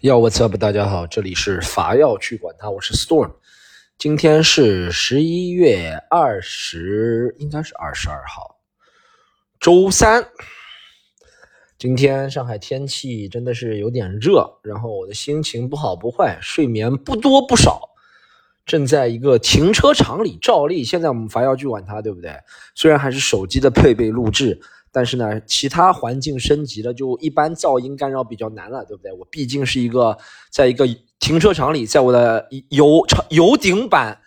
[0.00, 0.56] 要 What's up？
[0.56, 3.32] 大家好，这里是法药去管它，我是 Storm。
[3.98, 8.60] 今天是十一月二十，应该是二十二号，
[9.58, 10.24] 周三。
[11.78, 17.80] 今天上海天气真的是有点热，然后我的心情不好不坏，睡眠不多不少。
[18.64, 22.36] 正在一个停车场里照例，现在我们伐药去管它，对不对？
[22.76, 24.60] 虽然还是手机的配备录制。
[24.90, 29.12] 但是呢，其他环境升级了，就一般噪音干扰比较难了，对不对？
[29.12, 30.16] 我毕竟是一个
[30.50, 30.86] 在一个
[31.20, 34.20] 停车场里，在我的油油顶版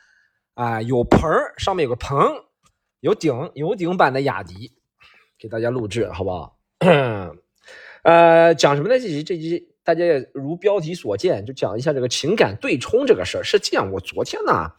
[0.53, 2.27] 啊，有棚上面有个棚，
[2.99, 4.71] 有顶有顶版的雅迪，
[5.39, 6.57] 给大家录制，好不好？
[8.03, 8.99] 呃，讲什么呢？
[8.99, 13.43] 这集这集大家也如标题所见，就讲一下这个情感对冲这个事儿。
[13.43, 14.69] 是这样，我昨天呢，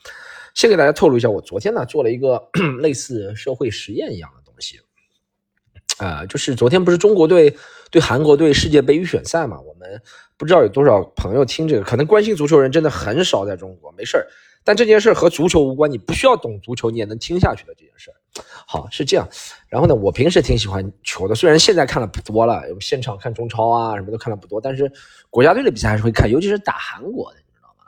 [0.54, 4.78] 先给大家透露一下，我昨天呢做了一个 类似社会实验一样的东西。
[5.98, 7.54] 啊，就是昨天不是中国队
[7.90, 9.60] 对韩国队世界杯预选赛嘛？
[9.60, 10.00] 我们
[10.36, 14.26] 不知道有多少朋友听这个，可能关心足球人真的很少，在中国没事儿。
[14.64, 18.14] 但这件事儿和足球无关，你不需要懂足球，你也能听下去的这件事儿。
[18.66, 19.28] 好，是这样。
[19.68, 24.90] 然后呢，我平时挺喜欢球的，虽然现在看的不多了，有现场看中超啊什么都看的不多，但是
[25.30, 27.84] 国家队的比赛还是会看，尤其是打韩国的，你知道吗？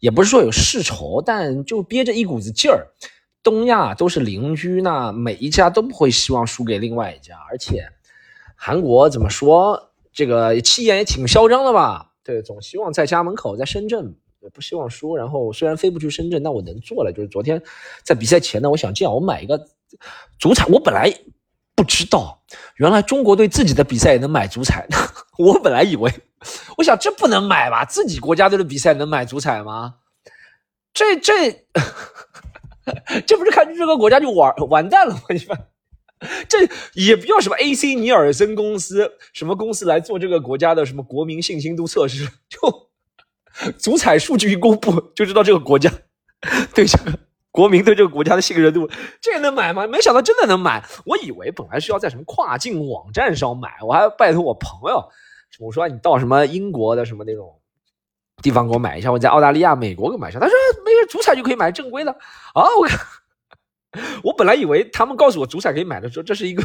[0.00, 2.86] 也不是说有世仇，但就憋着一股子劲儿。
[3.42, 7.88] 东亚都是邻居，那每一家都不会希望输给另外一家，而且
[8.56, 12.12] 韩国怎么说，这个气焰也挺嚣张的吧？
[12.24, 15.16] 对，总希望在家门口，在深圳也不希望输。
[15.16, 17.62] 然后虽然飞不去深圳，那我能做了，就是昨天
[18.02, 19.66] 在比赛前呢，我想这样，我买一个
[20.38, 20.66] 足彩。
[20.66, 21.10] 我本来
[21.74, 22.42] 不知道，
[22.76, 24.86] 原来中国队自己的比赛也能买足彩。
[25.38, 26.12] 我本来以为，
[26.76, 27.84] 我想这不能买吧？
[27.84, 29.94] 自己国家队的比赛能买足彩吗？
[30.92, 31.64] 这这。
[33.26, 35.20] 这不是看这个国家就完完蛋了吗？
[35.30, 35.58] 你们，
[36.48, 36.58] 这
[36.94, 42.90] 也不要什么 AC 尼尔森公司什么公司来做这个国家的什么国民信心度测试，就
[43.78, 45.92] 足彩数据一公布就知道这个国家
[46.74, 47.18] 对这个
[47.50, 48.88] 国民对这个国家的信任度，
[49.20, 49.86] 这也能买吗？
[49.86, 50.84] 没想到真的能买。
[51.04, 55.08] 我以为本来是要在什么跨境网站上买，我还拜托我朋友，
[55.60, 57.57] 我说你到什么英国的什么那种。
[58.42, 60.38] 地方给我买一下，我在澳大利亚、美国给我买一下。
[60.38, 60.54] 他说
[60.84, 62.12] 没事，足彩就可以买正规的
[62.54, 62.62] 啊！
[62.78, 62.88] 我，
[64.22, 66.62] 我本来以为他们告诉我足彩可以买的时候，这是一个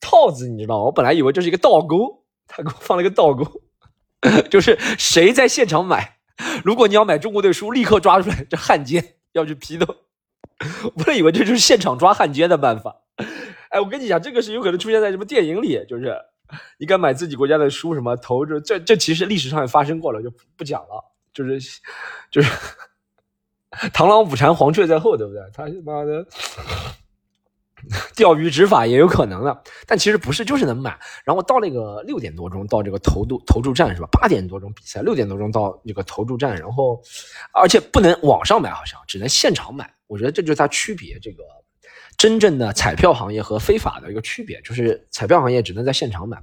[0.00, 0.84] 套子，你知道吗？
[0.84, 3.62] 我本来以为这是一个倒钩，他给我放了一个倒钩，
[4.50, 6.18] 就是谁在现场买，
[6.64, 9.86] 如果你要买中国队输，立刻抓出来，这汉奸要去批斗。
[11.06, 13.02] 我以为这就是现场抓汉奸的办法。
[13.70, 16.16] 哎，我跟你讲，这个是有可能出现在什么电影里，就是。
[16.78, 17.94] 你敢买自己国家的书？
[17.94, 18.60] 什么投注？
[18.60, 21.12] 这这其实历史上也发生过了，就不讲了。
[21.32, 21.58] 就是
[22.30, 22.52] 就是
[23.92, 25.42] 螳螂捕蝉，黄雀在后，对不对？
[25.52, 26.24] 他妈的
[28.14, 30.96] 钓鱼执法也有可能的，但其实不是，就是能买。
[31.24, 34.08] 然后到那个六点多钟到这个投注投注站是吧？
[34.12, 37.02] 八点多钟比赛，六点多钟到那个投注站，然后
[37.52, 39.92] 而且不能网上买，好像只能现场买。
[40.06, 41.42] 我觉得这就是它区别，这个。
[42.24, 46.42] 真正的彩票行业和非法的一个区别，就是彩票行业只能在现场买。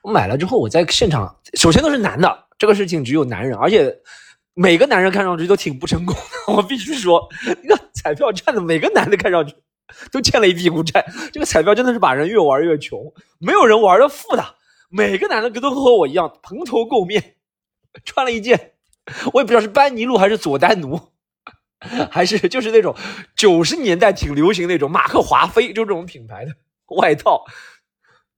[0.00, 3.92] 我买了之后，我在现场，首先都是男的，这个事情只有男人，而且
[4.54, 6.22] 每个男人看上去都挺不成功的。
[6.54, 7.28] 我必须说，
[7.64, 9.52] 那个彩票站的每个男的看上去
[10.12, 11.04] 都欠了一屁股债。
[11.32, 14.44] 这个彩票真的是把人越玩越穷，没有人玩的富的。
[14.90, 17.34] 每个男的都和我一样蓬头垢面，
[18.04, 18.74] 穿了一件，
[19.32, 21.00] 我也不知道是班尼路还是佐丹奴。
[22.10, 22.96] 还是就是那种
[23.36, 26.52] 九十年代挺流行那种马克华菲，就这种品牌的
[26.96, 27.44] 外套，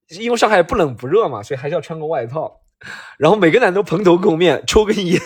[0.09, 2.61] 因为上海不冷不热嘛，所以还是要穿个外套。
[3.17, 5.21] 然后每个男都蓬头垢面，抽根烟，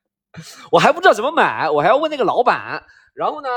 [0.72, 2.84] 我还不知道怎么买，我还要问那个老板。
[3.14, 3.48] 然后呢，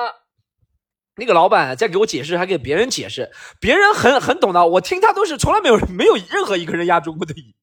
[1.16, 7.54] 那个老板再给我解释，还给别人解释，别人很很懂的，我听他都是从来没有没有任何一个人压中国队赢。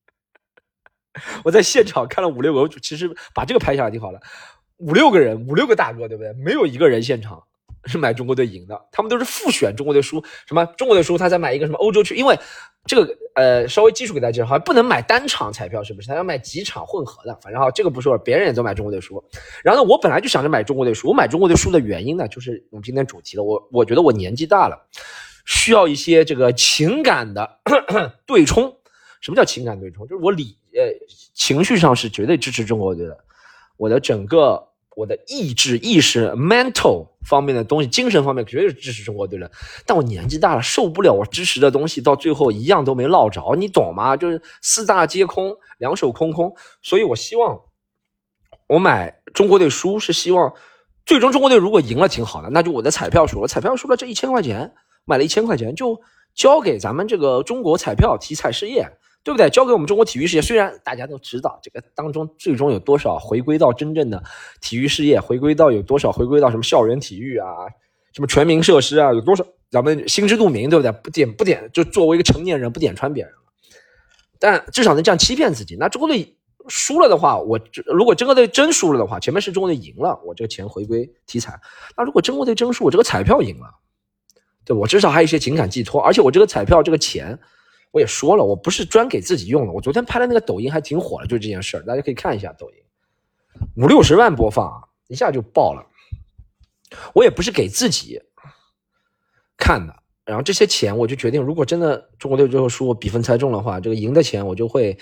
[1.45, 4.21] 我在现场看了五六个，其实把这个拍下来挺好的。
[4.79, 6.33] 五六个人，五六个大哥，对不对？
[6.35, 7.43] 没有一个人现场
[7.85, 10.23] 是买中国队赢的，他们都是复选中国队输。
[10.47, 12.15] 什么中国队输，他再买一个什么欧洲区？
[12.15, 12.39] 因为
[12.85, 16.09] 这个呃，稍微基础给大家介绍，好像不能买单场彩票，是不是？
[16.09, 17.39] 他要买几场混合的。
[17.43, 19.23] 反正哈，这个不说了，别人也都买中国队输。
[19.65, 21.09] 然后呢，我本来就想着买中国队输。
[21.09, 23.43] 我买中国队输的原因呢，就是我们今天主题了。
[23.43, 24.89] 我我觉得我年纪大了，
[25.47, 27.61] 需要一些这个情感的
[28.27, 28.77] 对冲。
[29.21, 30.07] 什么叫情感对冲？
[30.07, 30.83] 就是我理呃
[31.35, 33.19] 情绪上是绝对支持中国队的。
[33.77, 39.51] 我的整个我的意志意识 mental 方面的东西，精神方面绝对是支持中国队的。
[39.85, 44.17] 但我年纪大了，受不了我支持的东西到最后一样都没落着，你懂吗？
[44.17, 46.55] 就是四大皆空，两手空空。
[46.81, 47.61] 所以我希望
[48.69, 50.55] 我买中国队输，是希望
[51.05, 54.73] 最终中国队如果赢了挺好的，那就我的彩票输了，彩票输了这一千块钱，
[55.05, 56.01] 买了一千块钱就
[56.35, 58.89] 交给咱们这个中国彩票体彩事业。
[59.27, 59.51] 对不对？
[59.51, 64.23] 交给我们中国体育事业，虽然大家都知道这个当中最终有多少回归到真正的
[64.61, 67.49] 体育事业，回归到有多少回归到什么校园体育啊，
[68.13, 70.93] 什么全民设施啊，有多少咱们心知肚明，对不对？
[70.93, 73.39] 不点不点，就作为一个成年人不点穿别人了，
[74.39, 75.77] 但至少能这样欺骗自己。
[75.77, 76.37] 那中国队
[76.69, 81.59] 输了的话，我如果中国队真输了的话，前面是中国队赢了，我这个钱回归体彩。
[81.97, 83.67] 那如果中国队真输，我这个彩票赢了，
[84.65, 87.37] 对我至少还有一些情感寄托，而且我这个彩票这个钱。
[87.93, 89.73] 我也说了，我不是专给自己用的。
[89.73, 94.71] 我昨天拍的那个抖音还挺火的，就这件事儿，大家可以看一下抖音，五六十万播放，
[95.09, 95.87] 一下就爆了。
[97.15, 98.21] 我也不是给自己
[99.57, 99.95] 看的，
[100.25, 104.97] 然后这些钱我就决定，如果真的中国队最后输，我比分猜中的话，这个赢的钱我就会，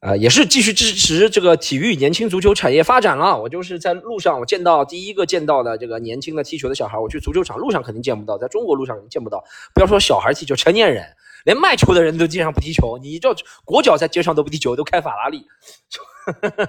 [0.00, 3.40] 呃，也是继续支持这个体育年轻足球产业发展了。
[3.40, 9.42] 我就是在路上，我见到第一个见到的这个年轻的踢球的小孩，我去足球场路上肯定见不到，在中国路上肯定见不到。
[9.74, 11.06] 不要说小孩踢球，成年人。
[11.44, 13.34] 连卖球的人都经常不踢球，你这
[13.64, 15.44] 国脚在街上都不踢球，都开法拉利，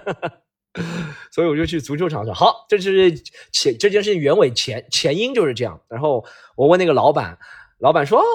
[1.32, 2.34] 所以我就去足球场上。
[2.34, 3.12] 好，这是
[3.52, 5.80] 前这件事情原委前前因就是这样。
[5.88, 6.26] 然后
[6.56, 7.38] 我问那个老板，
[7.80, 8.26] 老板说啊，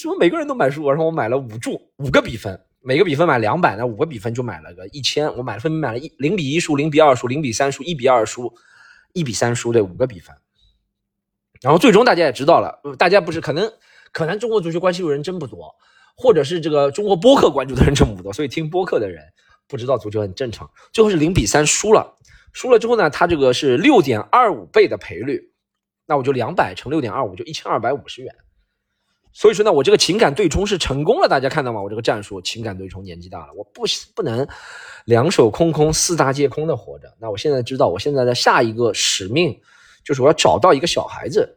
[0.00, 0.88] 怎么每个人都买书？
[0.88, 5.26] 然后我买了五注五个比分，每个比分买两百，那五个比分就买了个一千。
[5.36, 8.54] 我买了分别买了一零比一输，零比二输，零比三输，一比二输，
[9.12, 10.34] 一比三输这五个比分。
[11.60, 13.70] 然后最终大家也知道了，大家不是可能。
[14.12, 15.74] 可能中国足球关注的人真不多，
[16.16, 19.24] 或者是这个中国播客关注的人真不多，所以听播客的人
[19.66, 20.70] 不知道足球很正常。
[20.92, 22.14] 最后是零比三输了，
[22.52, 25.50] 输了之后呢，他这个是六点二五倍的赔率，
[26.06, 28.34] 那我就两百乘六点二五就一千二百五十元。
[29.32, 31.80] 所以说呢，我这个情感对冲是成功了，大家看到吗？
[31.80, 34.46] 我这个战术情感对冲，年纪大了，我不不能
[35.06, 37.10] 两手空空、四大皆空的活着。
[37.18, 39.58] 那我现在知道，我现在的下一个使命
[40.04, 41.56] 就是我要找到一个小孩子。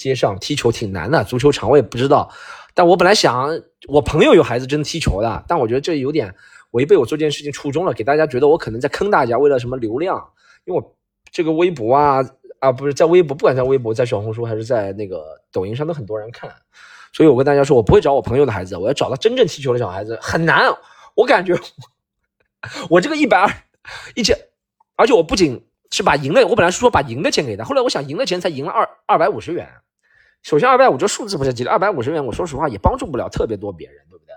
[0.00, 2.32] 街上踢球挺难的，足球场我也不知道，
[2.72, 3.50] 但我本来想，
[3.86, 6.34] 我朋友有孩子真的踢球的，但我觉得这有点
[6.70, 10.16] 违背我做这件事情初衷了，给大家觉得我可能在坑大家，为了什么流量？
[10.64, 10.96] 因为我
[11.30, 12.24] 这个微博啊
[12.60, 16.50] 啊，不是在微博，不管在微博、在小红书还是在那个抖音上，都很多人看，
[17.12, 20.74] 所以我跟大家说，我不会找我朋友的孩子，我要找到真正踢球的小孩子很难，
[21.14, 21.54] 我感觉
[22.88, 23.52] 我这个一百二
[24.14, 24.34] 一千，
[24.96, 29.68] 而且我不仅是把赢的，我本来是说把赢的钱给他，后来我想赢的钱才赢了二二百五十元。
[30.42, 34.32] 首先，二百五这数字不是吉利，二百五十元，我说实话也帮助不了特别多别人，对不对？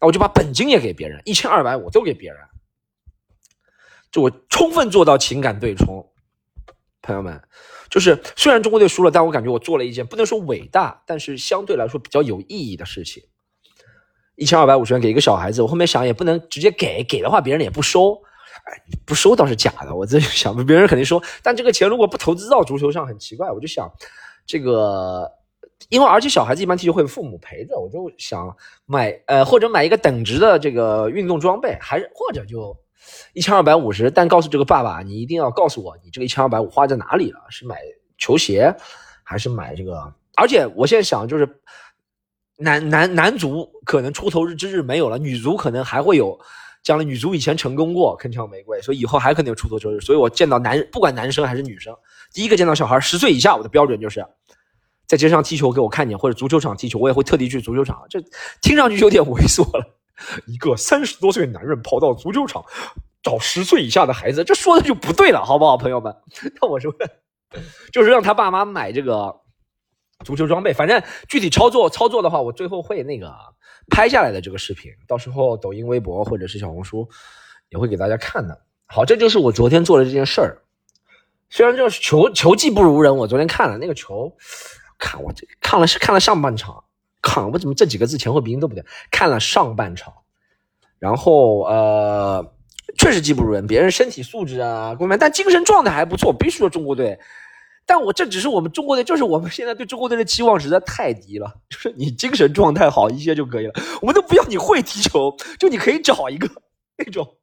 [0.00, 2.38] 那我就把本金也给别人，一千二百五都给别人，
[4.12, 6.08] 就我充分做到情感对冲。
[7.02, 7.42] 朋友们，
[7.90, 13.24] 就是虽然中国队输了，但我感觉我做了一件不能说伟大，但是相对来说比较有意义的事情。
[14.36, 18.12] 一千二百五十元给一个小孩子，我后面想也不能直接给，给的话别人也不收，
[18.66, 19.94] 哎，不收倒是假的。
[19.94, 23.50] 我自己想，别人肯定收，但这个钱如果不投资到足球上，很奇怪。
[23.50, 23.90] 我就想，
[24.46, 25.32] 这个。
[25.88, 28.54] 因为而且小孩子一般踢球会父母陪着，我就想
[28.84, 32.76] 买呃或者买一个等值的这个运动装备，还是或者就
[33.32, 37.78] 一千二百五十，但告诉这个爸爸，你一定要告诉我你这个一千二百五花在哪里了，是买
[38.18, 38.74] 球鞋
[39.22, 40.12] 还是买这个？
[40.36, 41.48] 而且我现在想就是
[42.56, 46.38] 男男男足可能出头日之日没有了，女足可能还会有，
[46.82, 50.00] 将来女足以前成功过铿锵玫瑰，所以以后还可能有出头之日。
[50.00, 51.94] 所以我见到男不管男生还是女生，
[52.32, 54.26] 第一个见到小孩十岁以下，我的标准就是。
[55.08, 58.04] 在街上踢球给我看见，或者足球场踢球，我也会特地去足球场。
[58.10, 58.22] 这
[58.60, 59.98] 听上去有点猥琐了。
[60.46, 62.62] 一个三十多岁男人跑到足球场
[63.22, 66.14] 找十岁以下的孩子，这说的就不对了，好不好，朋友们？
[66.60, 66.92] 那我说，
[67.92, 69.34] 就是让他爸妈买这个
[70.24, 70.74] 足球装备。
[70.74, 73.32] 反正具体操作操作的话，我最后会那个
[73.90, 77.08] 拍下来的这个视频，到时候抖音、微博或者是小红书
[77.70, 78.60] 也会给大家看的。
[78.86, 80.62] 好，这就是我昨天做的这件事儿。
[81.48, 84.36] 虽然就是球球技不如人，我昨天看了那个球。
[84.98, 86.84] 看我这看了是看了上半场，
[87.22, 88.84] 看我怎么这几个字前后鼻音都不对。
[89.10, 90.12] 看了上半场，
[90.98, 92.52] 然后呃，
[92.98, 96.32] 确实技不如人，别人身体素质啊各方面，但精神状态还不错。
[96.32, 97.18] 必须说中国队，
[97.86, 101.54] 但我这只是我们中国队，就是我们现在对中国队的期望实在太低了。
[101.70, 106.50] 就是你精神状态好一些就可以了，我们都不要你会踢球，就你可以找一个
[106.96, 107.36] 那种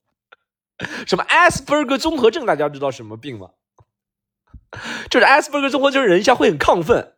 [1.07, 3.51] 什么阿斯伯格综合症，大家知道什么病吗？
[5.09, 7.13] 就是阿斯伯格综合症，人一下会很亢奋。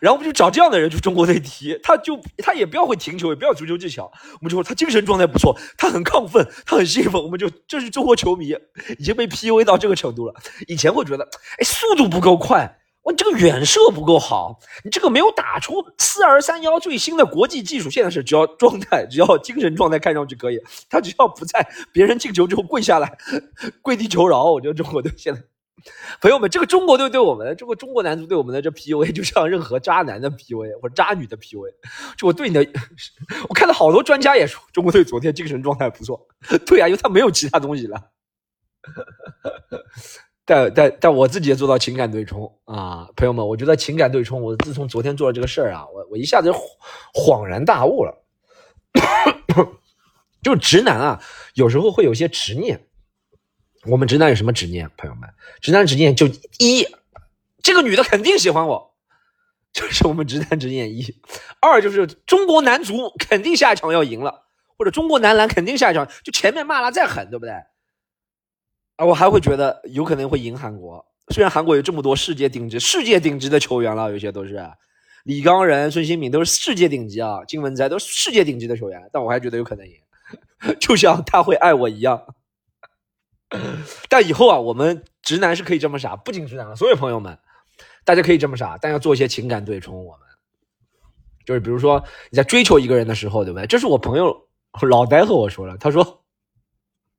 [0.00, 8.54] 然后我们就找这样的人去中国队踢，他就他也不要会停球，也不要足球技巧，我们就说他精神状态不错，他很亢奋，他很兴奋，我们就这是中国球迷
[8.98, 10.34] 已经被 PUA 到这个程度了。
[10.66, 11.24] 以前会觉得，
[11.58, 17.88] 哎，速度不够快，我这个远射不够好，你这个没有打出四二三幺最新的国际技术。
[17.88, 20.58] 现在是只要状态，只要精神状态看上去可以，
[20.88, 23.16] 他只要不在别人进球之后跪下来
[23.82, 25.40] 跪地求饶，我觉得中国队现在
[26.20, 31.70] 朋友们，这个中国队对我们，这个中国男足对我们的这 PUA，就像任何渣男的 PUA 或者渣女的 PUA。
[32.16, 32.66] 就我对你的，
[33.48, 36.26] 我看到好多专家也说，中国队昨天精神状态不错。
[36.66, 38.00] 对啊，因为他没有其他东西了。
[40.44, 46.50] 但但但我自己也做到情感对冲啊，朋友们，我觉得情感对冲，我自从昨天做了这个事儿啊，我我一下子
[47.14, 48.24] 恍然大悟了。
[50.42, 51.22] 就直男啊，
[51.54, 52.86] 有时候会有些执念。
[53.86, 54.90] 我们直男有什么执念？
[54.96, 55.28] 朋友们，
[55.60, 56.26] 直男执念就
[56.58, 56.86] 一，
[57.62, 58.94] 这个女的肯定喜欢我，
[59.72, 61.02] 就是我们直男执念一；
[61.60, 64.42] 二就是中国男足肯定下一场要赢了，
[64.76, 67.52] 或者中国男篮肯定下一场就前面骂了再狠，对不对？
[68.96, 71.06] 啊，我还会觉得有可能会赢韩国。
[71.32, 74.62] 虽然韩国有这么多世界顶级、世界顶级的球员了，有些都是
[75.24, 79.94] 李刚仁、孙兴敏都是世界顶级啊，金文哉都是世界顶级的球员，但我还觉得有可能赢，
[80.78, 82.22] 就像他会爱我一样。
[84.08, 87.36] 但以后啊，我们直男是可以这么傻，不仅直男了，所有朋友们，
[88.04, 90.04] 大家可以这么傻，但要做一些情感对冲。
[90.04, 90.20] 我们
[91.44, 93.66] 就是比如说你在追求一个人的时候，对不对？
[93.66, 94.46] 这是我朋友
[94.88, 96.22] 老呆和我说了，他说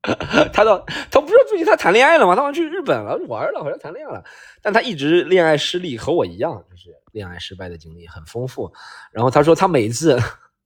[0.54, 2.34] 他到他不是最近他谈恋爱了吗？
[2.34, 4.24] 他好像去日本了玩了，好像谈恋爱了，
[4.62, 8.72] 但他一直恋爱失利，和我一样，就是恋爱失败的经历很丰富。
[9.12, 10.18] 然后他说他每次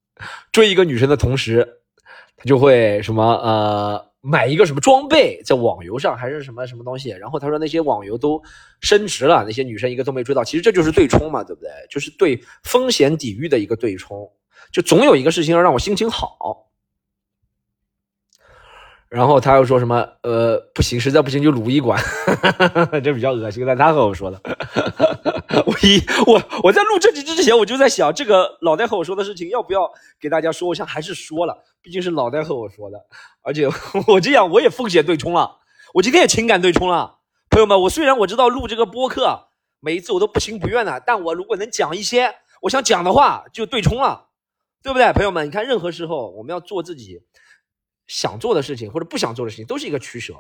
[0.53, 1.81] 追一个女生的同时，
[2.37, 4.07] 他就会什么呃。
[4.21, 7.11] 买一个什么装备，在网游上还是什么什么东西？
[7.11, 8.43] 然后他说那些网游都
[8.81, 10.43] 升值了，那些女生一个都没追到。
[10.43, 11.71] 其实这就是对冲嘛，对不对？
[11.91, 14.29] 就是对风险抵御的一个对冲，
[14.73, 16.65] 就总有一个事情要让我心情好。
[19.09, 20.07] 然后他又说什么？
[20.23, 22.03] 呃，不行，实在不行就撸一管，
[23.05, 23.65] 这比较恶心。
[23.65, 24.41] 但他和我说的，
[25.65, 30.87] 我一我我在录这集之前，我就在想，这个老戴和我说的事情要不要给大家说我想？
[30.87, 32.99] 还是说了，毕竟是老戴和我说的，
[33.43, 33.67] 而且
[34.07, 35.59] 我这样我也风险对冲了，
[35.95, 37.21] 我今天也情感对冲了。
[37.49, 39.49] 朋友们，我虽然我知道录这个播客
[39.81, 44.29] 每一次我都不情不愿的，但我如果能讲一些我想讲的话，就对冲了，
[44.83, 45.11] 对不对？
[45.13, 47.23] 朋友们，你看任何时候我们要做自己。
[48.09, 50.33] 想做的事情或者不想做的事情都是一个取舍。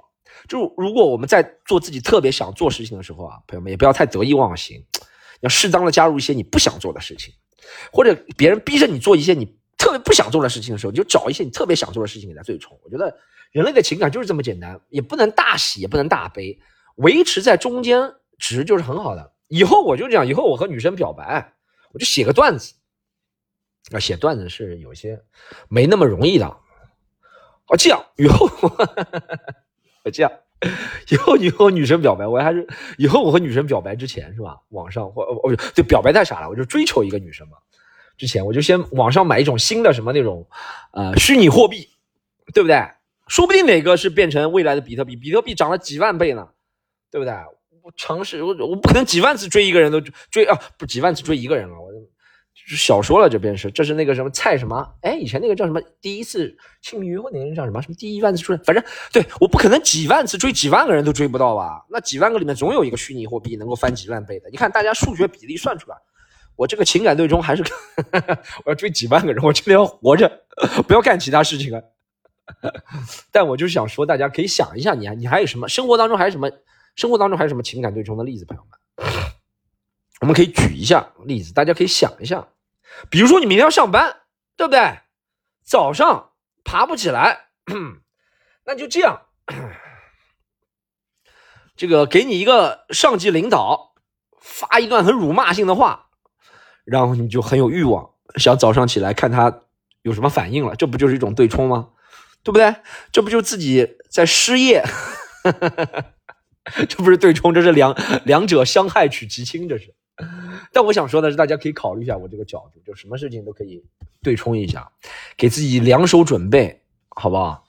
[0.48, 4.84] 就如果我们在做自己特别想做事情的时候啊，朋友们也不要太得意忘形，
[5.40, 7.34] 要适当的加入一些你不想做的事情，
[7.92, 9.44] 或者别人逼着你做一些你
[9.76, 12.78] 特别不想做的事情的时候，你就找一些你特别想做的事情给他对冲。
[12.82, 13.16] 我觉得
[13.52, 16.58] 人类的情感就是这么简单，也不能大喜也不能大悲，
[16.96, 19.32] 维持在中间值就是很好的。
[19.48, 21.54] 以后我就这样，以后我和女生表白，
[21.92, 22.74] 我就写个段子。
[23.92, 25.22] 啊，写段子是有些
[25.68, 26.46] 没那么容易的。
[27.68, 28.48] 哦，这样以后，
[30.12, 30.32] 这样
[31.10, 32.66] 以后你和女生表白，我还是
[32.98, 34.56] 以后我和女生表白之前是吧？
[34.70, 37.56] 网上或哦对，表白太傻了，我就追求一个女生嘛。
[38.16, 40.46] 之前我就先网上买一种新的什么那种
[40.92, 41.88] 呃虚拟货币，
[42.54, 42.82] 对不对？
[43.28, 46.48] 说不定哪个是变成未来的比特币，比特币涨了几万倍呢，
[47.10, 47.34] 对不对？
[47.82, 51.74] 我尝试我我不可能几万次追一个人都追啊，不几万次追一个人了，
[52.76, 54.84] 小说了，这边是，这是那个什么蔡什么？
[55.02, 55.80] 哎，以前那个叫什么？
[56.00, 57.80] 第一次亲密约会那个人叫什么？
[57.82, 58.56] 什么第一万次追？
[58.58, 58.82] 反正
[59.12, 61.84] 对，我不可能几万次追几万个人都追不到吧？
[61.90, 64.48] 那几万个里面总有一个虚拟货币能够翻几万倍的。
[64.50, 65.96] 你看大家数学比例算出来，
[66.56, 67.62] 我这个情感对冲还是
[68.64, 70.28] 我要追几万个人，我真的要活着，
[70.88, 71.80] 不要干其他事情了。
[73.30, 76.50] 但我就想说，大家可以想一下，你你还有什么生活当中还有什么
[76.94, 79.06] 生活当中还有什么情感对冲的例子，朋友们？
[80.20, 82.48] 我们可以举一下例子，大家可以想一下。
[83.10, 84.22] 比如说你明天要上班，
[84.56, 85.00] 对不对？
[85.64, 86.30] 早上
[86.64, 87.48] 爬不起来，
[88.64, 89.22] 那就这样，
[91.76, 93.94] 这个给你一个上级领导
[94.40, 96.10] 发一段很辱骂性的话，
[96.84, 99.62] 然后你就很有欲望，想早上起来看他
[100.02, 101.90] 有什么反应了，这不就是一种对冲吗？
[102.44, 102.76] 对不对？
[103.10, 104.84] 这不就自己在失业？
[106.88, 107.92] 这不是对冲，这是两
[108.24, 109.95] 两者相害取其轻，这是。
[110.72, 113.82] 但我想说的是，大家可以考虑一下我这个角度，就什么事情都可以
[114.22, 114.90] 对冲一下，
[115.36, 117.64] 给自己两手准备，好不好？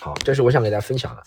[0.00, 1.22] 好，这是我想给大家分享的。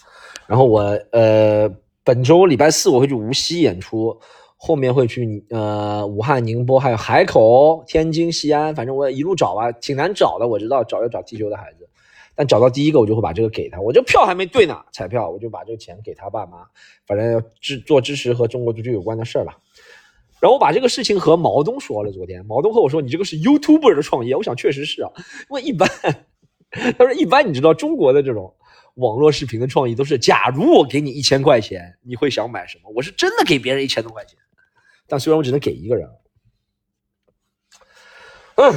[0.46, 1.70] 然后我呃，
[2.04, 4.18] 本周礼拜四我会去无锡演出，
[4.56, 10.48] 后面会去呃武汉、宁波，还有海口、天津、西安，反正我一路找吧，挺难找的。
[10.48, 11.90] 我知道找要找踢球的孩子，
[12.36, 13.80] 但找到第一个我就会把这个给他。
[13.82, 16.66] 我这票还没对呢，彩票我就把这个钱给他爸妈，
[17.06, 19.58] 反正支做支持和中国足球有关的事儿吧。
[20.40, 22.12] 然后我把这个事情和毛东说了。
[22.12, 25.12] 昨天毛东和我说：“你这个是 YouTuber 的创业。”我想确实是啊，
[25.50, 25.90] 因为一般
[26.98, 28.56] 他说一般，你知道中国的这种
[28.96, 32.92] 网络视频的创意都是：假如我给你一千块钱，你会想买什么？
[32.96, 34.38] 我是真的给别人一千多块钱，
[35.08, 36.08] 但虽然我只能给一个人。
[38.56, 38.74] 嗯，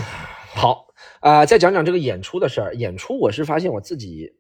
[0.55, 0.89] 好
[1.21, 2.75] 啊，再讲讲这个演出的事儿。
[2.75, 4.33] 演出我是发现我自己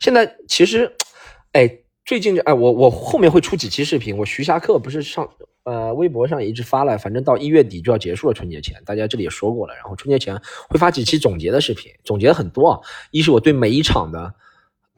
[0.00, 0.96] 现在其实，
[1.52, 4.16] 哎，最近哎，我我后面会出几期视频。
[4.16, 5.28] 我徐霞客不是上
[5.64, 9.74] 呃微博上也一直发了，反正到一月底就要结束了春节前，大家这里也说过了。
[9.74, 10.34] 然后春节前
[10.68, 12.80] 会发几期总结的视频，总结很多啊。
[13.10, 14.34] 一是我对每一场的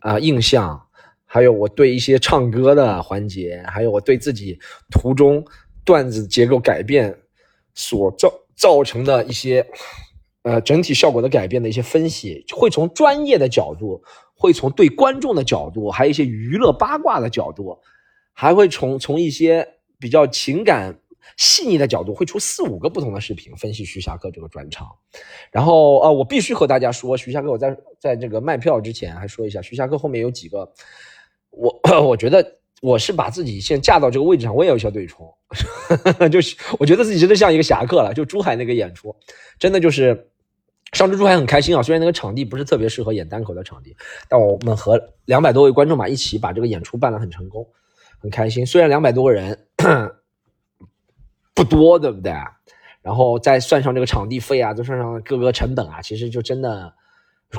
[0.00, 0.86] 啊印象，
[1.24, 4.58] 还有我对一些唱歌的环节，还有我对自己
[4.90, 5.44] 途中
[5.84, 7.16] 段子结构改变
[7.74, 9.66] 所造造成的一些
[10.42, 14.02] 呃整体效果的改变的一些分析，会从专业的角度。
[14.38, 17.78] 会从对观众的角度，还有一些娱乐八卦的角度，
[18.34, 19.66] 还会从从一些
[19.98, 20.98] 比较情感
[21.36, 24.88] 细腻的角度，会出四五个不同的视频分析徐霞客这个专场。
[25.50, 30.70] 然后呃，我必须和大家说，徐霞客我在在这个卖票之前还说一下，徐霞客后面有几个，
[31.50, 35.26] 我我觉得我是把自己先架到这个位置上，我也有一些对冲，
[36.30, 38.14] 就是我觉得自己真的像一个侠客了。
[38.14, 39.14] 就珠海那个演出，
[39.58, 40.30] 真的就是。
[40.92, 43.94] 上周珠海很开心啊，虽然那个场地不是特别适合演单口的场地，
[44.28, 47.66] 但我们和两百多位观众吧一起把这个演出办得很成功，
[48.20, 48.64] 很开心。
[48.64, 49.65] 虽然两百多个人
[51.54, 52.32] 不多，对不对？
[53.02, 56.92] 然后再算上这个场地费啊，再算上各个成本啊，其实就真的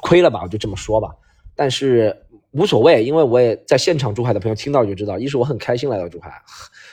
[0.02, 1.16] 亏了吧，我就这么说吧。
[1.56, 6.42] 但是无所谓，因为我也在现场，珠海的朋友听到就知道，一是我很开心来到珠海，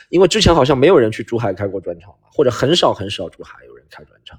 [0.09, 4.39] 因为之前好像没有人去珠海开过专场嘛，或者很少很少珠海有人开专场。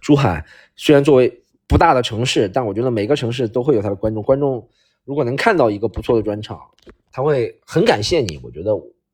[0.00, 0.44] 珠海
[0.76, 4.22] 虽然作为不大的城市，但我觉得每个城市都会有他的观众。
[4.22, 4.68] 观众
[5.04, 6.60] 如果能看到一个不错的专场，
[7.12, 8.38] 他会很感谢你。
[8.42, 8.72] 我觉得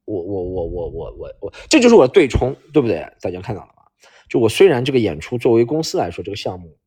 [0.09, 3.07] 我我我我我我我，这就是我的对冲，对不对？
[3.21, 3.83] 大家看到了吗？
[4.31, 6.79] 就我虽然这个演出作为公司来说，这个项目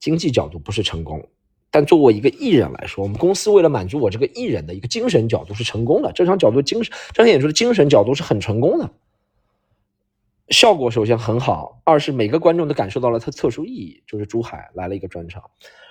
[0.00, 1.28] 经济角度不是成功，
[1.70, 6.10] 但作为一个艺人来说，我们公司为了满足我这个艺人的一个精神角度是成功的。
[6.12, 8.90] 这场角度精神，这场演出的精神角度是很成功的。
[10.48, 15.42] 效果首先很好，二是每个观众都感受到了它特殊意义，就是珠海来了一个专场，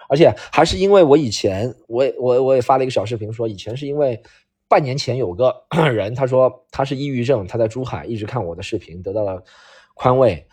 [0.09, 4.21] 而且还是因为我以前，我也我我也发了一个小视频，说以前是因为
[4.69, 9.41] 半年前有个 人，他说他是抑郁症，他在珠海一直看我的视频，得到了
[9.93, 10.45] 宽慰，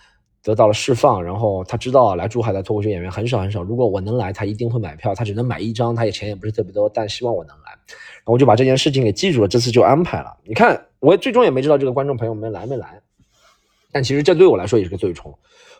[0.42, 10.36] 得到了释放，然后他知道来珠海的脱口秀演员很少很少，如果我能来，他一定会买票，他只能买一张，他也钱也不是特别多，但希望我能来，然后我就把这件事情给记住了，这次就安排了。
[10.44, 13.00] 你看，我最终也没知道这个观众朋友们来没来。
[13.90, 15.36] 但其实这对我来说也是个对冲，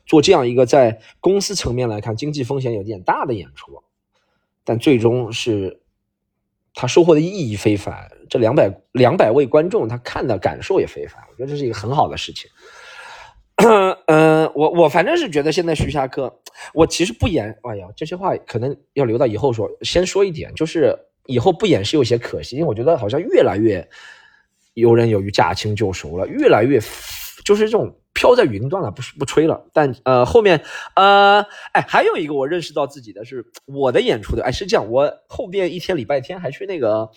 [0.07, 3.83] 做这样一个在公司层面来看经济风险有点大的演出，
[4.65, 5.81] 但最终是
[6.75, 8.09] 他收获的意义非凡。
[8.29, 12.51] 这两百两百位观众他看的感受也非凡，我觉得这是一个很好的事情。
[14.07, 16.33] 嗯，我我反正是觉得现在徐霞客，
[16.73, 19.71] 我其实不演，哎呀，这些话可能要留到以后说。
[19.83, 23.89] 先说一点，就是以后不演是有些可惜，因为我觉得好像越来越
[24.75, 26.81] 游刃有余、驾轻就熟了，越来越
[27.45, 27.97] 就是这种。
[28.17, 30.63] 飘在云端了，不是不吹了，但呃后面
[30.95, 37.11] 呃哎还有一个我认识到自己的是我的演出的哎是这样，我后边一天礼拜天还去那个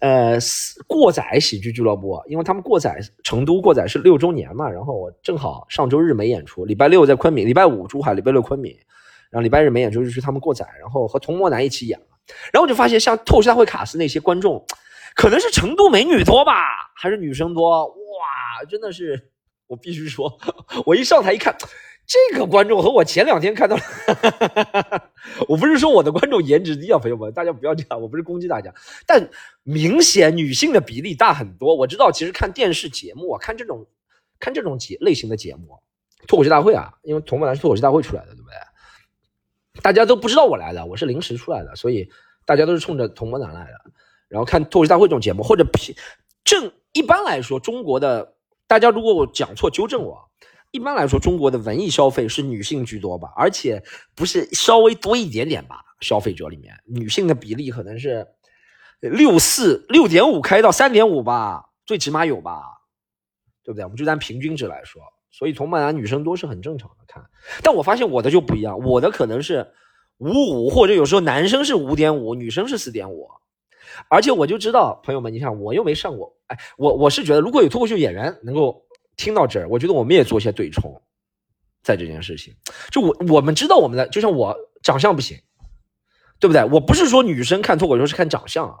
[0.00, 0.38] 呃
[0.86, 8.72] 过载喜剧俱乐部，因为他们过载成都过载是六周年嘛，然后我正好上周日没演出，礼拜六在昆明，礼拜五珠海，礼拜六昆明，
[9.30, 12.06] 然后礼拜日没演出就去他们过载，然后和童漠男一起演了，
[12.52, 14.64] 然后我就发现像透视大会卡斯那些观众，
[15.14, 16.52] 可能是成都美女多吧，
[16.94, 19.30] 还是女生多哇，真的是。
[19.68, 20.32] 我必须说，
[20.86, 21.54] 我一上台一看，
[22.08, 23.76] 这个观众和我前两天看到，
[25.46, 28.72] 我不是说我的观众颜值低啊，朋友们，大家不要这样，我不是攻击大家，
[29.06, 29.28] 但
[29.62, 31.76] 明显女性的比例大很多。
[31.76, 33.86] 我知道，其实看电视节目啊，看这种
[34.40, 35.78] 看这种节类型的节目，
[36.26, 39.82] 脱口秀大会啊，因为童梦男是脱口秀大会出来的，对不对？
[39.82, 42.08] 大家都不知道我来的，我是临时出来的，所以
[42.46, 43.92] 大家都是冲着童梦男来的。
[44.28, 45.66] 然后看脱口秀大会这种节目，或者
[46.42, 48.32] 正一般来说，中国的。
[48.66, 50.27] 大家如果我讲错，纠正我。
[50.78, 53.82] 一般来说，中国的文艺消费是女性居多吧，而且
[54.14, 55.80] 不是稍微多一点点吧？
[56.00, 58.24] 消费者里面女性的比例可能是
[59.00, 62.62] 六四六点五开到三点五吧，最起码有吧，
[63.64, 63.82] 对不对？
[63.82, 66.96] 我们就按平均值来说，所以同伴男女生多是很正常的。
[67.08, 67.24] 看，
[67.60, 69.66] 但我发现我的就不一样，我的可能是
[70.18, 73.28] 五五，或者有时候男生是五点五，女生是四点五。
[74.08, 78.84] 而且我就知道，朋友们，你看我又没上过，哎，我我是觉得，如果有脱口秀演员能够
[79.18, 81.02] 听到这儿，我觉得我们也做一些对冲，
[81.82, 82.54] 在这件事情，
[82.90, 85.38] 就我我们知道我们的，就像我长相不行，
[86.40, 86.64] 对不对？
[86.64, 88.76] 我不是说女生看脱口秀是看长相啊，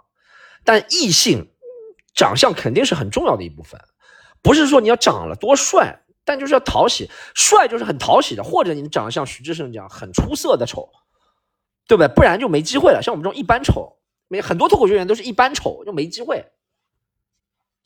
[0.64, 1.50] 但异性
[2.14, 3.78] 长相肯定是很重要的一部分，
[4.40, 10.88] 不是说你要长了多帅，但就是要讨喜，帅就是很讨喜的，或者你长得像徐志胜这样很出色的丑，
[11.86, 12.08] 对不对？
[12.14, 13.02] 不然就没机会了。
[13.02, 13.96] 像我们这种一般丑。
[14.30, 16.44] 没很多脱口秀演员都是一般丑就没机会，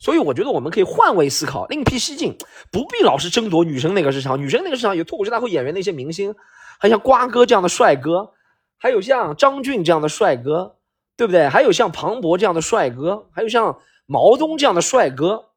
[0.03, 2.37] 所以我觉得我们可以换位思考，另辟蹊径，
[2.69, 4.37] 不必老是争夺女生那个市场。
[4.37, 6.35] 女生那个市场有脱口秀大会演员那些明星，
[6.77, 8.33] 还像瓜哥这样的帅哥，
[8.77, 10.75] 还有像张俊这样的帅哥，
[11.15, 11.47] 对不对？
[11.47, 15.51] 还有像庞博这样的帅哥，还有像毛东这样的帅哥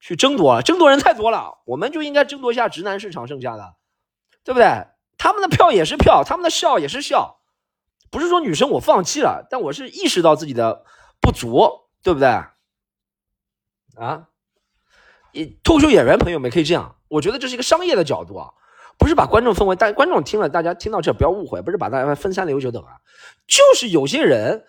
[0.00, 3.74] 去争夺，争夺人太多了，我们就应该争夺一下直男市场剩下的，
[4.42, 4.86] 对不对？
[5.18, 7.40] 他们的票也是票，他们的笑也是笑，
[8.10, 10.82] 不是说女生我放弃了，但我是意识到自己的
[11.20, 11.68] 不足，
[12.02, 12.42] 对不对？
[13.96, 14.28] 啊，
[15.62, 18.50] 脱口秀演员朋友们可以这样，我觉得这是一个商业的角度啊，
[18.98, 22.96] 不是把观众分为，大观众听了，大家听到这不要误会，不是把大家分三六九等啊，
[23.46, 24.64] 就是有些人，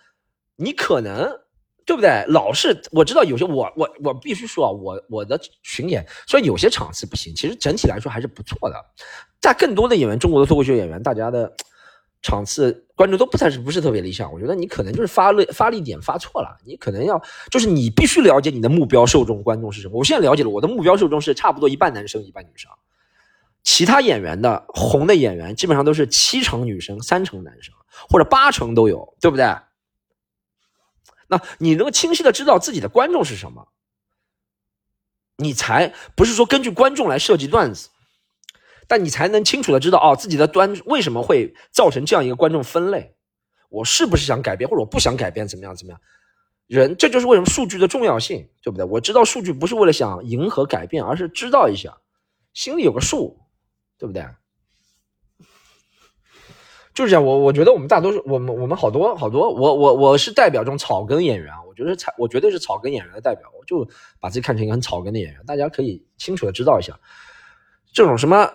[0.56, 1.40] 你可能
[1.84, 2.24] 对不对？
[2.28, 8.76] 老是我知道有些我我我必须说啊，我我的巡演虽然有些场次不行，其实整体来说还是不错的，
[9.40, 11.54] 但更多的演员，中国的脱口秀演员，大家的。
[12.24, 19.98] 场次观众都不太是不是特别理想，我觉得你可能就是发力发力点发错了，你可能要就是你必须了解你的目标受众观众是什么。
[19.98, 22.70] 我现在了解了，我的目标受众是差不多一半男生一半女生，
[23.62, 27.74] 其他演员的红的演员基本上都是七成女生三成男生
[28.08, 29.44] 或者八成都有，对不对？
[31.28, 33.68] 那你能够清晰的知道自己的观众是什么，
[35.36, 37.90] 你才不是说根据观众来设计段子。
[38.86, 43.14] 但你才能清楚的知道哦，自己的端为什么会造成这样一个观众分类？
[43.68, 45.48] 我是不是想改变，或者我不想改变？
[45.48, 45.74] 怎么样？
[45.74, 46.00] 怎么样？
[46.66, 48.86] 人，这就是为什么数据的重要性，对不对？
[48.86, 51.98] 我知道数据不是为了想迎合改变，而是知道一下，
[52.52, 53.38] 心里有个数，
[53.98, 54.24] 对不对？
[56.94, 57.24] 就是这样。
[57.24, 61.62] 我我觉得我们大多数，我们我们好多好多，我我我是代表这种草根演员啊。
[61.66, 63.50] 我觉得才，我绝对是草根演员的代表。
[63.58, 63.84] 我就
[64.20, 66.96] 把自己看成一个很草根的演员，大家可以清楚的知道一下，
[67.92, 68.48] 这种什么。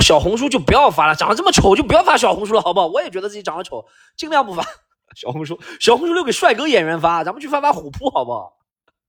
[0.00, 2.86] 小红书就不要发了，长得这么丑就不要发小红书了，好不好？
[2.86, 3.84] 我也觉得自己长得丑，
[4.16, 4.62] 尽量不发
[5.14, 5.58] 小红书。
[5.80, 8.52] 小红书留给帅哥演员发，咱们去发发虎扑，好不好？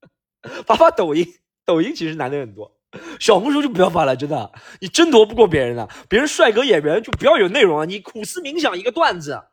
[0.66, 1.26] 发发抖音，
[1.66, 2.72] 抖音其实难的很多。
[3.20, 5.90] 小红书就不要发了，真的，你争夺不过别人的。
[6.08, 9.44] 别人帅哥演员就不要有内容啊，你苦思冥想一个段子，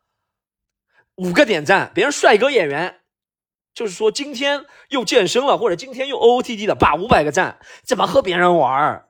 [1.17, 1.91] 五个点赞。
[1.95, 3.01] 别人帅哥演员，
[3.75, 9.05] 就是说今天又健身了，或者今天又 O O T D 的，把五百个赞，怎么和别人玩？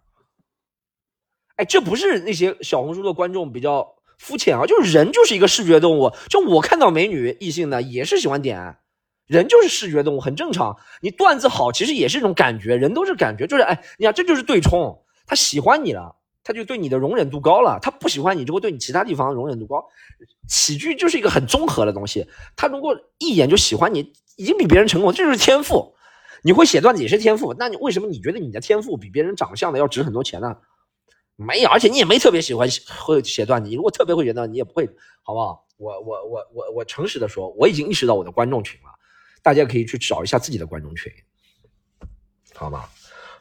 [1.57, 6.11] 哎，这不是那些小红书的观众比较肤浅啊，就是人就是一个视觉动物。
[6.29, 8.77] 就我看到美女异性的也是喜欢点，
[9.27, 10.77] 人就是视觉动物，很正常。
[11.01, 15.01] 你段子好，其实也是一种感觉，人都是感觉，就是哎，你看这就是对冲。
[15.27, 19.85] 他喜欢你了，他就对你的容忍度高了；他不喜欢你，就会对你其他地方容忍度高。
[20.49, 25.95] 喜剧就是一个很综合的东西，他如果一眼就喜欢你，已经比别人成功，这就是天赋。
[26.43, 30.57] 你会写段子也是天赋，那你为什么你觉得你的天赋比别人长相的要值很多钱呢？
[31.37, 32.69] 没有，而且你也没特别喜欢
[33.05, 33.69] 会写段子。
[33.69, 34.89] 你如果特别会写段子，你也不会，
[35.23, 35.65] 好不好？
[35.77, 38.89] 我我我我我诚实的说，我已经意识到我的观众群了，
[39.43, 41.13] 大家可以去找一下自己的观众群，
[42.55, 42.85] 好吗？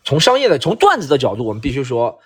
[0.03, 2.19] 从商业的、从段子的角度，我们必须说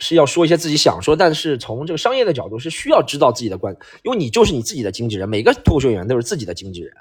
[0.00, 6.92] 是要说一些自己想说，但是从这个商业的角度是需要知道自己的观，因为你就是你自己的经纪人，每个脱口秀演员都是自己的经纪人。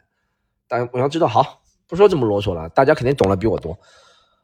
[0.67, 3.78] 但我要知道，好，不说这么啰嗦了，大家肯定懂得比我多。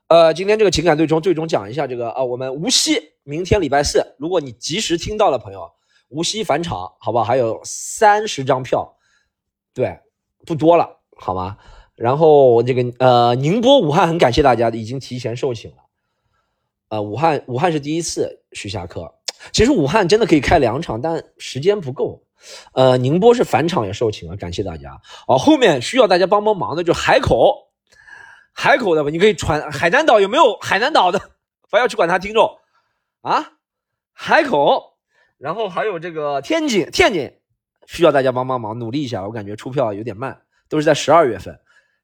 [0.08, 5.68] 呃，今天这个情感对冲，最终讲一下这个啊，我们无锡明天礼拜四，如果你及时听到了，朋友，
[6.10, 7.24] 无锡返场，好不好？
[7.24, 8.96] 还有三十张票，
[9.74, 10.00] 对，
[10.46, 11.58] 不多了，好吗？
[11.96, 15.78] 然后这个呃，宁波、武汉，很感谢大家已经提前售罄了。
[16.90, 19.12] 呃，武汉，武汉是第一次徐霞客，
[19.52, 22.22] 其实武汉真的可以开两场，但时间不够。
[22.74, 25.02] 呃，宁波是返场也售罄了，感谢大家。
[25.28, 27.72] 哦，后面需要大家帮帮忙的就海口。
[28.54, 31.20] 海口的吧，你可以传海南岛有没有海南岛的？
[31.72, 32.56] 不要去管他听众
[33.26, 33.54] 啊！
[34.14, 35.00] 海口，
[35.40, 37.34] 然后还有这个天津，天津
[37.88, 39.26] 需要大家帮帮忙，努力一下。
[39.26, 41.60] 我感觉出票有点慢，都是在十二月份，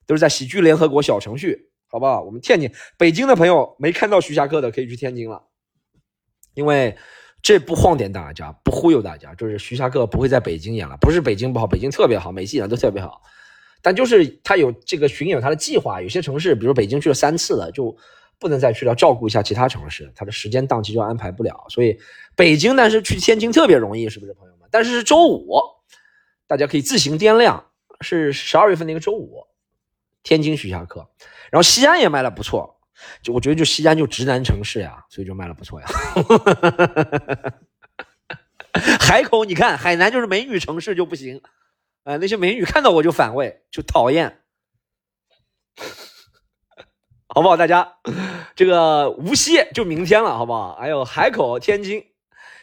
[0.08, 2.24] 都是在喜剧联合国小程序，好不好？
[2.24, 5.44] 我们天津、北京的朋友没看到徐霞客的，可以去天津了，
[6.56, 6.98] 因为
[7.44, 13.22] 这不晃点大家，不忽悠大家，就是徐霞客不会在北京演了，不是北京不好，北京特别好，每次演都特别好。
[13.84, 17.96] 但就是他有这个巡演，他的计划，有些城市，比如北京去了三次了，就
[18.41, 21.63] 不能再去了，照顾一下其他城市，他的时间档期就安排不了。
[21.69, 21.99] 所以
[22.36, 24.67] 北京，但是去天津特别容易，是不是朋友们？
[24.71, 25.60] 但是是周五，
[26.47, 27.67] 大家可以自行掂量，
[28.01, 29.45] 是十二月份的一个周五，
[30.23, 31.08] 天津徐霞客，
[31.51, 32.80] 然后西安也卖的不错，
[33.21, 35.88] 就我觉得就西安就直男城市呀，所以就卖的不错呀。
[38.99, 41.41] 海口你看，海南就是美女城市就不行。
[42.06, 44.40] 呃，那些美女看到我就反胃，就讨厌，
[47.34, 47.56] 好不好？
[47.56, 47.96] 大家，
[48.56, 50.76] 这个无锡就明天了，好不好？
[50.76, 52.04] 还有海口、天津、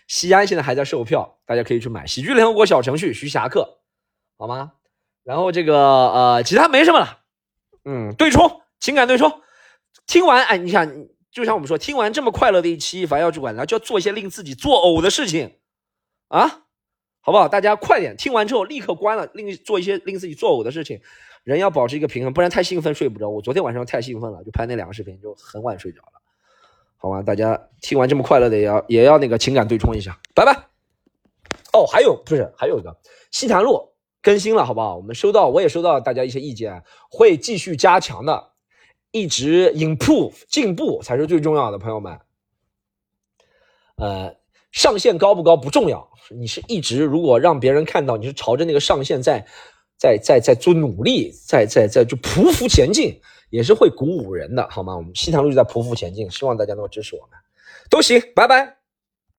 [0.07, 2.07] 西安现在还在售票，大家可以去买。
[2.07, 3.79] 喜剧联合国小程序徐霞客，
[4.37, 4.73] 好吗？
[5.25, 5.77] 然后这个
[6.11, 7.21] 呃，其他没什么了。
[7.87, 9.41] 嗯，对冲情感对冲，
[10.07, 10.87] 听完哎，你想，
[11.33, 15.57] 就像我们说，听完这么快乐的一期《凡要主管》，然后就要做一些令自己作呕的事情
[16.29, 16.65] 啊。
[17.21, 17.47] 好不好？
[17.49, 18.17] 大家快点！
[18.17, 21.01] 听完之后立刻关了，另做一些令自己作呕的事情。
[21.49, 23.31] 人要保持一个平衡，不然太兴奋睡不着。
[23.31, 26.21] 我昨天晚上太兴奋了，就拍那两个视频，就很晚睡着了。
[26.99, 30.53] 好吧，大家听完这么快乐的，也要也要那个情感对冲一下，拜拜。
[31.73, 32.95] 哦，还有不是还有一个
[33.31, 34.97] 西坛路更新了，好不好？
[34.97, 38.51] 我们收到，我也收到大家一些意见，会继续加强的，
[39.11, 42.21] 一直 improve 进步才是最重要的，朋友们。
[43.97, 44.37] 呃，
[44.71, 49.47] 上限高不高不重要，你是一直如果让别人看到你是朝着那个上限在
[49.99, 53.21] 在在在做努力，在在在就匍匐前进。
[53.51, 54.95] 也是会鼓舞人的，好吗？
[54.95, 57.31] 我们西塘路就在匍匐前进，希望大家能够支持我们，
[57.89, 58.78] 都行，拜拜。